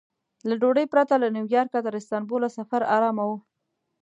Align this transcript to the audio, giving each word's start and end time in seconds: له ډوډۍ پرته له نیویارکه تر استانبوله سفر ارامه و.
له 0.47 0.53
ډوډۍ 0.61 0.85
پرته 0.93 1.13
له 1.21 1.27
نیویارکه 1.35 1.79
تر 1.85 1.93
استانبوله 1.99 2.47
سفر 2.57 2.81
ارامه 2.95 3.23
و. 3.29 3.31